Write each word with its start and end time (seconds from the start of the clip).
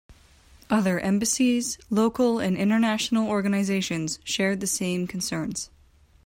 Other 0.67 0.99
embassies, 0.99 1.77
local 1.91 2.39
and 2.39 2.57
international 2.57 3.29
organizations 3.29 4.17
shared 4.23 4.59
the 4.59 4.65
same 4.65 5.05
concerns. 5.05 5.69